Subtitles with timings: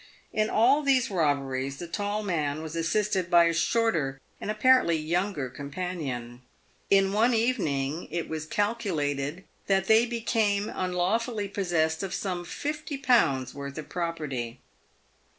[0.33, 5.47] In all these robberies the tall man was assisted by a shorter and apparently younger
[5.47, 6.41] companion.
[6.89, 13.53] In one evening it was calculated that they became unlawfully possessed of some fifty pounds'
[13.53, 14.59] worth of property.